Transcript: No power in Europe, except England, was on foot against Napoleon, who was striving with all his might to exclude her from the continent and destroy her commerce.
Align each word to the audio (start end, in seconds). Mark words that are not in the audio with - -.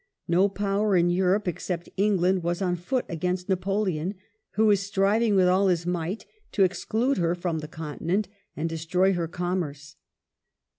No 0.27 0.49
power 0.49 0.95
in 0.97 1.11
Europe, 1.11 1.47
except 1.47 1.87
England, 1.95 2.41
was 2.41 2.59
on 2.59 2.75
foot 2.75 3.05
against 3.07 3.47
Napoleon, 3.47 4.15
who 4.53 4.65
was 4.65 4.79
striving 4.79 5.35
with 5.35 5.47
all 5.47 5.67
his 5.67 5.85
might 5.85 6.25
to 6.53 6.63
exclude 6.63 7.19
her 7.19 7.35
from 7.35 7.59
the 7.59 7.67
continent 7.67 8.27
and 8.57 8.67
destroy 8.67 9.13
her 9.13 9.27
commerce. 9.27 9.97